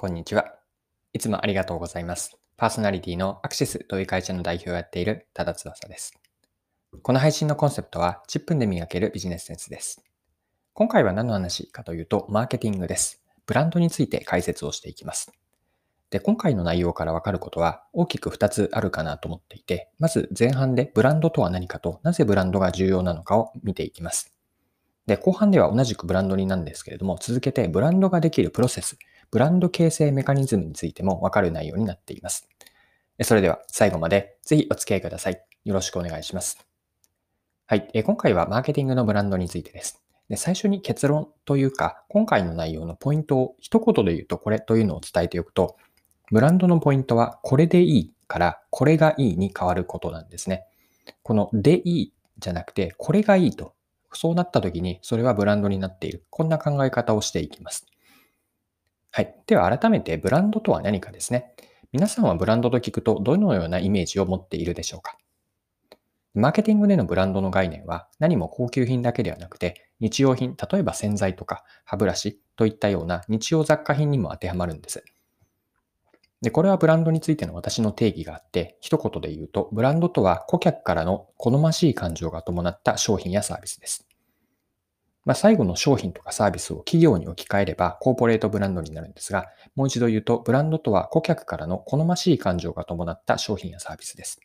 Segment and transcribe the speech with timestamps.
[0.00, 0.54] こんにちは。
[1.12, 2.38] いつもありがとうございます。
[2.56, 6.14] パーソナリティのアクシスという会社の代表をやっている多田翼です。
[7.02, 10.04] この配信のコンセプトは10分で磨けるビジネスセンスです。
[10.72, 13.24] 今回は何の話かというと、マーケティングです。
[13.44, 15.32] ブランドについて解説をしていきます。
[16.10, 24.32] で、今回の内容からわかることは大きく2つあるかなと思っていて、まず前半でブランドとは何かと、なぜブランドが重要なのかを見ていきます。
[25.08, 28.96] で、後半では同じくブランドになんですけれども、続けてブランドができるプロセス、
[29.30, 32.48] ブランド形成メカニズムについてもわかる内容になっています。
[33.22, 35.42] それでは最後までぜひお付き合いください。
[35.64, 36.66] よろしくお願いします。
[37.66, 37.90] はい。
[38.04, 40.02] 今回はマーケティングのブランドについてです。
[40.28, 45.76] で最初に結論というか、今回の内容のポイントを一言で言うとこれというのを伝えておくと、
[46.30, 50.64] ブランドのポイントはこれでいいからこれがいいに変わることなんですね。
[51.22, 53.74] このでいいじゃなくてこれがいいと。
[54.14, 56.24] そうなった時にそれはブランドになっている。
[56.30, 57.86] こんな考え方をしていきます。
[59.10, 59.34] はい。
[59.46, 61.54] では改めてブランドとは何かですね。
[61.92, 65.16] 皆さんはブランドと聞くとどのようなイメージを持っているでしょうか？
[66.34, 75.02] マーケティングでのブランドの概念は何も高級品だけではなくて日用品、例えば洗剤とか歯ブラシといったような日用雑貨品にも当てはまるんです。
[76.40, 84.07] で、これはブランドについての私の定義があって、一言で言うと、ブランドとは顧客からの好ましい感情が伴った商品やサービスです。
[85.24, 94.40] まあ、最後の商品とかサービスを企業に置き換えればコーポレートブランドになるんですが、もう一度言うと、ブランドとは顧客からの好ましい感情が伴った商品やサービスです。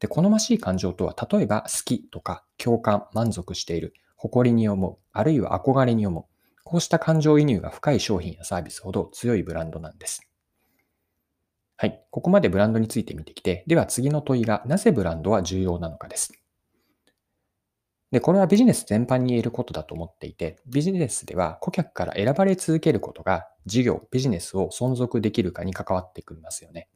[0.00, 6.24] で、好ましい感情とは、例えば好きとか共感、満足している、誇りに思う、あるいは憧れに思う、
[6.64, 10.26] こうした感情移入が深い商品やサービスほど強いブランドなんです。
[11.76, 12.04] はい。
[12.10, 16.39] ここまでブランドについて見てきて、では次の問いが、なぜブランドは重要なのかです。
[18.10, 26.88] で、これはビジネス全般に言えることだと思っていて、ビジネスでは顧客から選ばれ続けることが事業、ビジネスを存続できるかに関わってくりますよね。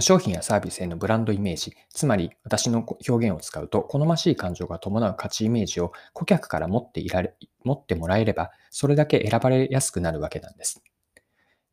[0.00, 10.82] 商品やサービスへのブランドイメージ、つまり私の表現を使うと、好ましい感情が伴う価値イメージを顧客から持っていられ、持ってもらえれば、それだけ選ばれやすくなるわけなんです。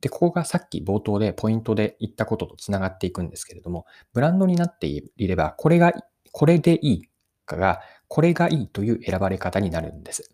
[0.01, 5.93] で、ここがさっき冒頭でポイントで言ったこととつながっていくんですけれども、ブランドになっていれば、これが、
[6.31, 7.09] これでいい
[7.45, 7.81] かが、
[8.11, 10.29] これがいいという選ばれ方になるんです。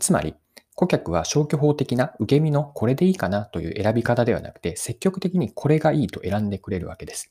[0.00, 0.34] つまり、
[0.74, 7.30] 顧客は消去法的な受け身のこれでいいかなという選び方ではなくて、積極的にこれがいいと選んでくれるわけです。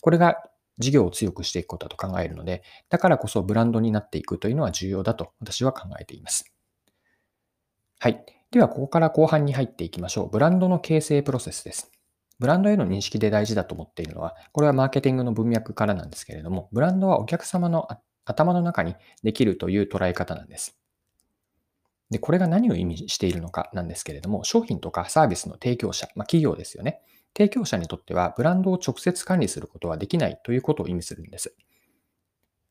[0.00, 0.36] これが
[0.78, 6.54] 事業を強くしていくことだと考えるので、だからこそブランドになっていくというのは重要だと私は考えています。
[7.98, 8.24] はい。
[8.52, 10.30] では、ここから後半に入っていきましょう。
[10.30, 11.90] ブランドの形成プロセスです。
[12.38, 17.88] ブランドへの認識で大事だと思っているのは、これはマーケティングの文脈からなんですけれども、ブランドはお客様の
[18.26, 20.76] 頭の中にできるという捉え方なんです。
[22.10, 27.00] で、これが何を意味しているのかなんですけれども、商品とかサービスの提供者、まあ、企業ですよね。
[27.36, 31.54] 提供者にとっては、ブランドを直接管理することはできないということを意味するんです。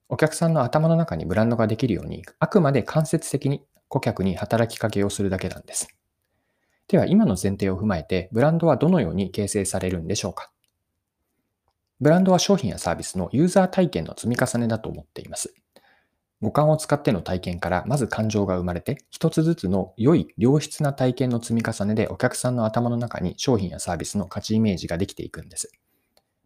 [0.07, 5.87] お客さんの頭の中にブランドができるように、あくまで間接的に顧客に働きかけをするだけなんです。
[6.87, 10.51] では、今の前提を踏まえて、ブランドはどのように形成されるんでしょうか
[12.01, 15.53] ブランドは商品やサービスのユーザー体験の積み重ねだと思っています。
[16.41, 25.71] 五感を使っての体験からまず感情が生まれて、一つずつの良い良質な体験の積み重ねでお客さんの頭の中に商品やサービスの価値イメージができていくんです。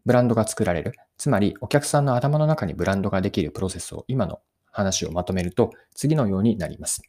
[0.06, 0.92] ブランドが作られる。
[1.18, 4.40] つまり、お客さんの頭の中にブランドができるプロセスを今の
[4.70, 7.02] 話をまとめると、次のようになります。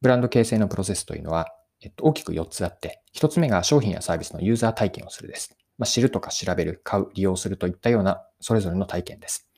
[0.00, 1.48] ブランド形成のプロセスというのは、
[1.80, 5.58] えっと、大きく4つあって、1つ目が商品やサービスのユーザー体験をするです。
[5.78, 9.48] まあ、知るとか調べる、買う、利用するといったようなそれぞれの体験です。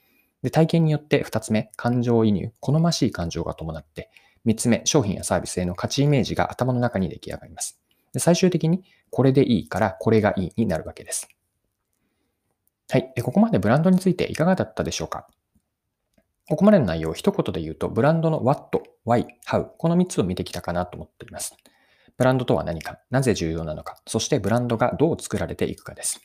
[0.43, 4.11] で、体験によって2つ目、感情移入、好ましい感情が伴って、
[4.47, 7.81] 3つ目、商品やサービスへの価値イメージが頭の中に出来上がります。
[8.13, 11.29] で最終的に、これでいいからこれがいいになるわけです。
[12.89, 13.13] はい。
[13.23, 15.29] ここまでブランドについていかがだったでしょうか？
[16.49, 21.55] ここまでの内容を一言で言うと、ブランドの What、Why、How、この3つを見てきたかなと思っています。
[22.21, 26.21] ブランドとは何か、なぜ重要なのか、そしてブランドがどう作られていくかです。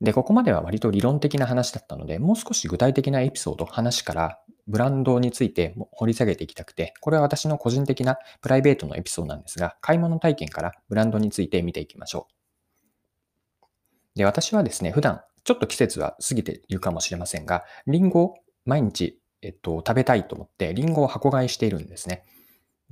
[0.00, 14.18] で、ここまでは割と理論的な話だったので、もう少し具体的なエピソード、話からブランドについて掘り下げていきたくて、これは私の個人的なプライベートのエピソードなんですが、買い物体験からブランドについて見ていきましょう。
[14.18, 18.34] で、私はですね、普段、ちょっと季節は過ぎているかもしれませんが、リンゴを
[18.64, 22.24] 毎日、えっと、食べたいと思って、リンゴを箱買いしているんですね。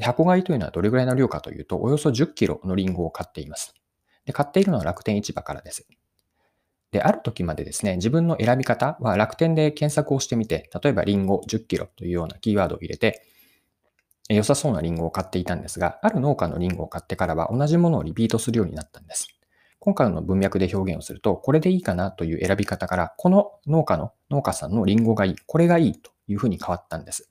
[0.00, 3.74] 箱買いというのはどれぐらいの量かというと、およそ10キロのリンゴを買っています。
[4.24, 5.86] で買っているのは楽天市場からです。
[6.90, 13.22] で、ある時までですね、自分の選び方は楽天で検索をしてみて、例えばリンゴ10キロというようなキーワードを入れて、
[14.28, 19.28] 良さそうなリンゴを買っていたんですが、ある農家のリンゴを買ってからは同じものをリピートするようになったんです。
[19.80, 27.30] 今回の文脈で表現をすると、これでいいかなという選び方から、この農家の農家さんのリンゴがいい、これがいいというふうに変わったんです。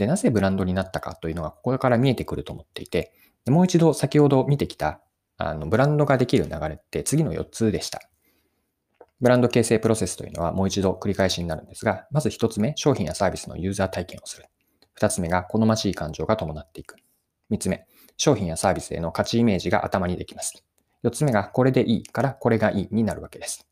[0.00, 3.12] で、なぜブランドになったかというのがここから見えてくると思っていて、
[3.46, 5.02] もう一度先ほど見てきた
[5.36, 8.00] あのブランドができる流れって次の4つでした。
[9.20, 14.46] ブランド形成プロセスというのはもう一度繰り返しになるんですが、まず1つ目、商品やサービスのユーザー体験をする。
[14.98, 16.96] 2つ目が好ましい感情が伴っていく。
[17.50, 17.84] 3つ目、
[18.16, 20.64] 商品やサービスへの価値イメージが頭にできます。
[21.04, 23.69] 4つ目がこれでいいからこれがいいになるわけです。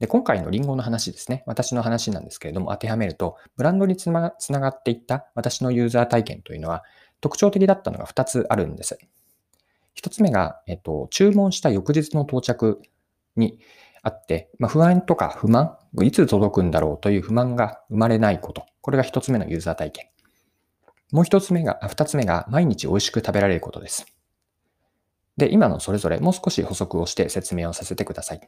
[0.00, 1.42] で、今回のリンゴの話ですね。
[1.46, 6.84] 私の話なんですけれども、当てはめると、ブランドにつながっていった私のユーザー体験というのは、
[7.20, 8.98] 特徴的だったのが2つあるんです。
[10.00, 12.80] 1つ目が、えっと、注文した翌日の到着
[13.34, 13.58] に
[14.02, 18.66] あって、まあ、不安とか不満、いつ届くんだろうという不満が生まれないこと。
[18.80, 20.06] これが1つ目のユーザー体験。
[21.10, 24.06] もう1つ目が、2つ目が、毎日美味しく食べられることです。
[25.36, 28.40] で、今のそれぞれもう少し補足をして説明をさせてください。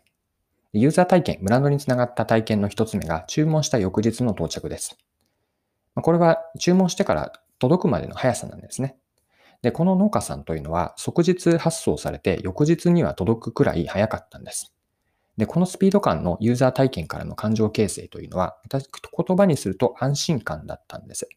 [0.72, 4.96] ユーザー体験、ブランドにつながった体験の一つ目が注文した翌日の到着です。
[5.96, 8.96] これは注文してから届くまでの速さなんですね。
[9.62, 14.72] で、この農家さんというのは即日発送されて翌日には届くくらい早かったんです。
[15.37, 21.28] で、このスピード感のユーザー体験からの感情形成というのは、言葉にすると安心感だったんです。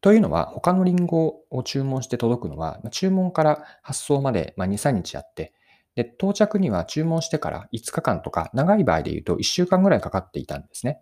[0.00, 5.52] というのは、他のリンゴを注文して届くのは、注文から発送まで2、3日あって、
[5.96, 11.00] で、到着には注文してから5日間とか、長い場合で言うと1週間ぐらいかかっていたんですね。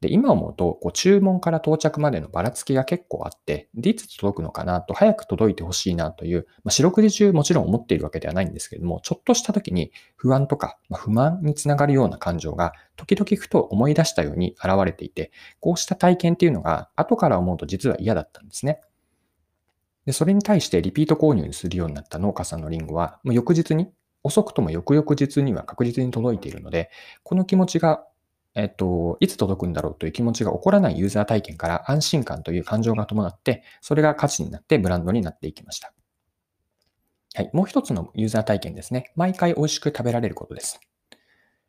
[0.00, 18.80] で、今思うと、こう注文から到着までのばらつきが結構あって、で、いつ届くのかなと、早く届いてほしいなという、まあ、四六時中もちろん思っているわけではないんですけれども、ちょっとした時に不安とか、まあ、不満につながるような感情が、時々ふと思い出したように現れていて、こうした体験っていうのが、後から思うと実は嫌だったんですね。
[20.06, 23.90] で、それに対してリピート購入するようになった農家さんのリンゴは、もう翌日に、
[24.22, 26.90] 遅くとも翌々日には確実に届いているので、
[27.22, 28.04] この気持ちが
[28.54, 35.92] えっと、いつ届くんだろうという気持ちが起こらないユーザー体験から安心感という感情が伴って、それが価値になってブランドになっていきました。
[37.34, 37.50] はい。
[37.52, 39.12] もう一つのユーザー体験ですね。
[39.14, 40.80] 毎回美味しく食べられることです。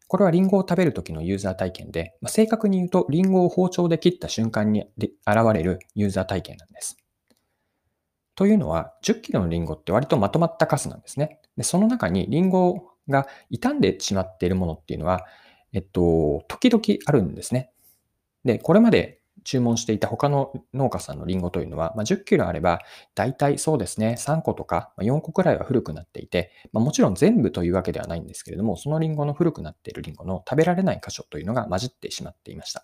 [0.08, 5.14] これはリンゴを食べるときのユーザー体験で、まあ、正確に言うとリンゴを包丁で切った瞬間に現
[5.54, 6.98] れるユーザー体験なんです。
[8.36, 11.40] というのは、10キロのリンゴって割とまとまった数なんですね。
[11.58, 15.26] でその中にリンゴが傷んでしまっているものっていうのは、
[15.74, 17.72] えっと、時々あるんですね。
[18.44, 22.80] で、これまで注文していた他の農家さんのリンゴというのは、まあ、10キロあれば、
[23.16, 32.84] 大体そうですね、3個とか4個くらいは古くなっていて、まあ、もちろん全部というわけではないんですけれども、そのリンゴの古くなっているリンゴの食べられない箇所というのが混じってしまっていました。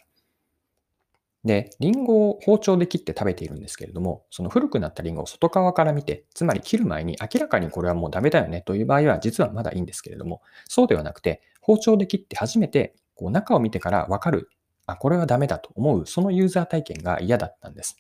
[1.48, 14.50] で、リンゴを包丁で切って食べているんですけれども、その古くなったリンゴを外側から見て、つまり切る前に明らかにこれはもうダメだよねという場合は実はまだいいんですけれども、そうではなくて、包丁で切って初めてこう中を見てからわかる、
[14.86, 17.98] あ、これはダメだと思う、そのユーザー体験が嫌だったんです。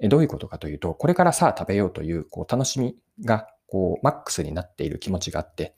[0.00, 5.74] どういうことかというと、これからさあ食べようというこう楽しみがこうマックスになっている気持ちがあって、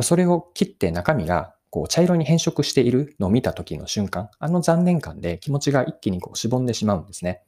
[0.00, 7.40] それを切って中身がこう茶色に変色しているのを見た時の瞬間、あの残念感で気持ちが一気にこうしぼんでしまうんですね。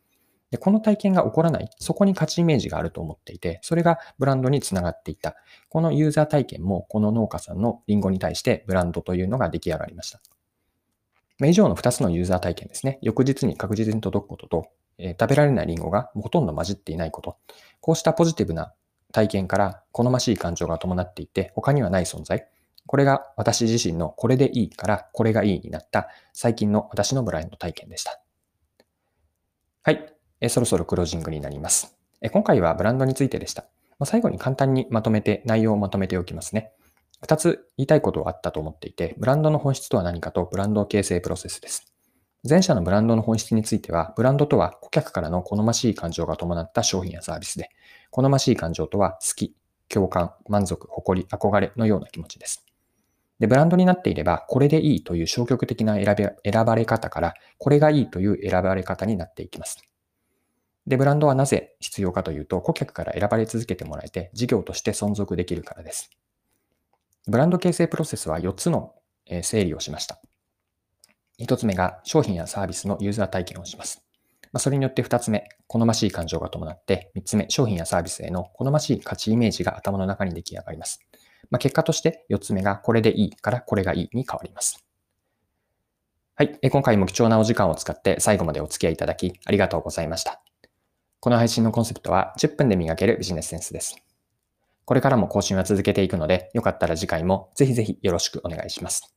[0.50, 5.36] でこの体験が起こらない、そこに価値イメージがあると思っていて、それがブランドにつながっていた。
[5.68, 10.22] このユーザー体験も、この農家さんのリンゴに対してブランドというのが出来上がりました。
[11.44, 12.98] 以上の2つのユーザー体験ですね。
[13.02, 17.36] 翌日に確実に届くことと、えー、食べられないリンゴがほとんど混じっていないこと。
[17.82, 18.72] こうしたポジティブな
[19.12, 22.48] 体験から好ましい感情が伴っていて、他にはない存在。
[22.86, 28.20] これが私自身のこれでいいからこれがいいになった最近の私のブランド体験でした。
[29.82, 30.14] はい。
[30.40, 31.96] えそろそろクロージングになります。
[32.20, 33.62] え今回はブランドについてでした。
[33.98, 36.72] まあ最後に簡単にまとめて、内容をまとめておきますね。
[37.20, 41.94] 二つ言いたいことはあったと思っていて、ブランドの本質とは何かとブランド形成プロセスです。
[42.48, 47.70] 前者のブランドの本質については、ブランドとは顧客からの好ましい感情が伴った商品やサービスで、
[48.10, 49.54] 好ましい感情とは好き、
[49.88, 52.64] 共感、満足、誇り、憧れのような気持ちです。
[53.44, 59.82] で、ブランドになっていれば、これでいいという消極的な選び選ばれ方から、これがいいという選ばれ方になっていきます。
[60.86, 66.08] で、ブランドはなぜ必要かというと、顧客から選ばれ続けてもらえて、事業として存続できるからです。
[67.26, 68.94] ブランド形成プロセスは4つの
[69.42, 70.22] 整理をしました。
[71.38, 74.06] 1つ目が商品やサービスのユーザー体験をします。
[74.54, 81.00] まそれによって2つ目、好ましい感情が伴って、3つ目、商品やサービスへの好ましい価値イメージが頭の中に出来上がります。
[81.54, 84.84] まあ、結果として4つ目がこれでいいからこれがいいに変わります。
[86.34, 86.58] はい。
[86.68, 90.42] 今回も貴重なお時間を使って最後までお付き合いいただきありがとうございました。
[91.20, 93.94] この配信のコンセプトは10分で磨けるビジネスセンスです。
[94.84, 99.14] これからも更新は続けていくので、よかったら次回もぜひぜひよろしくお願いします。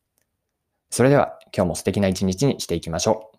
[0.91, 3.37] それでは今日も素敵な一日にしていきましょう。